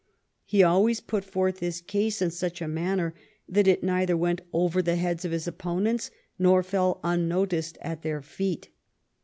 [0.45, 3.13] He always put forth his ease in such a manner
[3.47, 8.01] that it neither went over the heads of his op ponents nor fell unnoticed at
[8.01, 8.69] their feet.